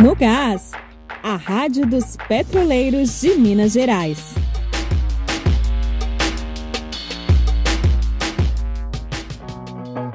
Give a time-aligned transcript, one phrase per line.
[0.00, 0.70] No Gás,
[1.24, 4.32] a Rádio dos Petroleiros de Minas Gerais.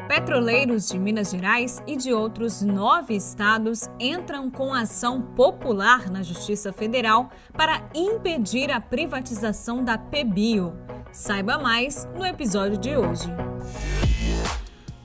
[0.08, 6.72] Petroleiros de Minas Gerais e de outros nove estados entram com ação popular na Justiça
[6.72, 10.74] Federal para impedir a privatização da PBio.
[11.12, 13.28] Saiba mais no episódio de hoje.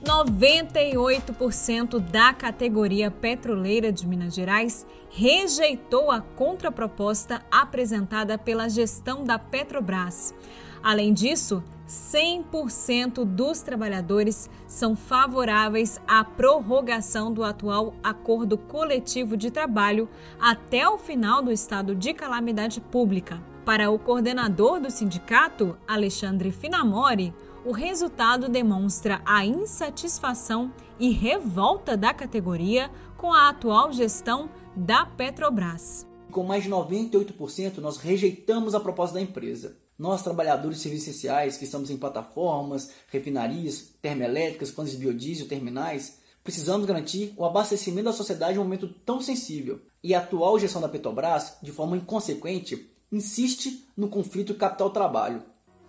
[0.09, 10.33] 98% da categoria petroleira de Minas Gerais rejeitou a contraproposta apresentada pela gestão da Petrobras.
[10.81, 20.09] Além disso, 100% dos trabalhadores são favoráveis à prorrogação do atual acordo coletivo de trabalho
[20.41, 23.39] até o final do estado de calamidade pública.
[23.63, 27.31] Para o coordenador do sindicato, Alexandre Finamori,
[27.65, 36.07] o resultado demonstra a insatisfação e revolta da categoria com a atual gestão da Petrobras.
[36.31, 39.77] Com mais de 98%, nós rejeitamos a proposta da empresa.
[39.97, 46.19] Nós, trabalhadores de serviços essenciais, que estamos em plataformas, refinarias, termoelétricas, plantas de biodiesel, terminais,
[46.41, 49.81] precisamos garantir o abastecimento da sociedade em um momento tão sensível.
[50.01, 55.43] E a atual gestão da Petrobras, de forma inconsequente, insiste no conflito capital-trabalho.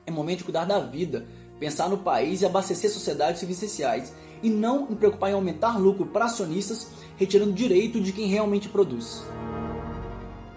[0.07, 1.27] É momento de cuidar da vida,
[1.61, 6.07] pensar no país e abastecer sociedades serviços essenciais, e não em preocupar em aumentar lucro
[6.07, 9.23] para acionistas, retirando direito de quem realmente produz.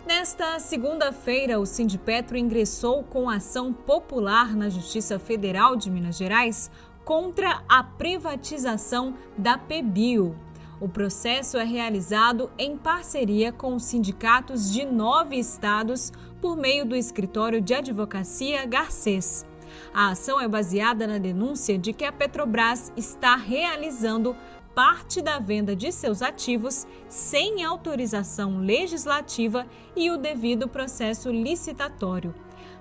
[0.07, 6.71] Nesta segunda-feira, o Sindipetro ingressou com ação popular na Justiça Federal de Minas Gerais
[7.03, 10.35] contra a privatização da PBio.
[10.79, 16.95] O processo é realizado em parceria com os sindicatos de nove estados por meio do
[16.95, 19.45] escritório de advocacia Garcês.
[19.93, 24.35] A ação é baseada na denúncia de que a Petrobras está realizando
[24.73, 32.33] parte da venda de seus ativos sem autorização legislativa e o devido processo licitatório.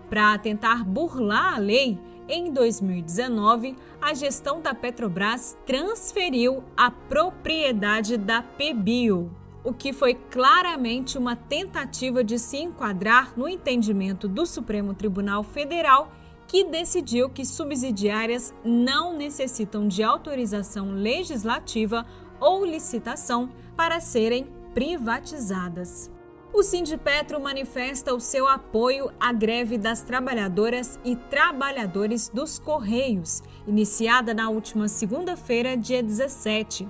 [0.08, 1.98] Para tentar burlar a lei,
[2.28, 9.30] em 2019, a gestão da Petrobras transferiu a propriedade da PBio,
[9.64, 16.12] o que foi claramente uma tentativa de se enquadrar no entendimento do Supremo Tribunal Federal
[16.52, 22.04] que decidiu que subsidiárias não necessitam de autorização legislativa
[22.38, 26.10] ou licitação para serem privatizadas.
[26.52, 34.34] O Sindipetro manifesta o seu apoio à greve das trabalhadoras e trabalhadores dos Correios, iniciada
[34.34, 36.86] na última segunda-feira, dia 17.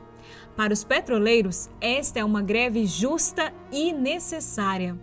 [0.56, 4.98] Para os petroleiros, esta é uma greve justa e necessária.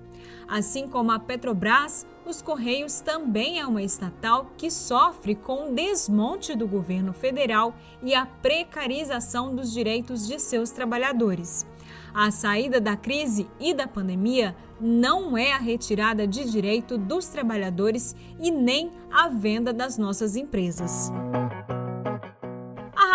[0.49, 6.55] Assim como a Petrobras, os Correios também é uma estatal que sofre com o desmonte
[6.55, 11.67] do governo federal e a precarização dos direitos de seus trabalhadores.
[12.13, 18.15] A saída da crise e da pandemia não é a retirada de direito dos trabalhadores
[18.39, 21.11] e nem a venda das nossas empresas.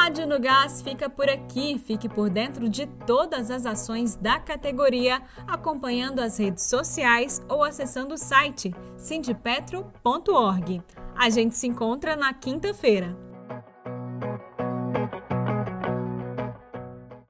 [0.05, 1.79] Rádio no Gás fica por aqui.
[1.79, 8.13] Fique por dentro de todas as ações da categoria, acompanhando as redes sociais ou acessando
[8.13, 10.83] o site sindipetro.org.
[11.17, 13.24] A gente se encontra na quinta-feira.